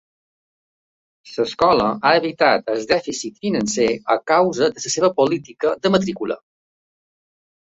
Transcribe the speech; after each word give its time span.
L'escola 1.33 1.89
ha 1.97 2.13
evitat 2.21 2.71
el 2.77 2.81
dèficit 2.93 3.37
financer 3.43 3.87
a 4.15 4.17
causa 4.33 4.71
de 4.79 4.85
la 4.87 4.95
seva 4.97 5.13
política 5.21 5.77
de 5.85 5.93
matrícula. 5.99 6.41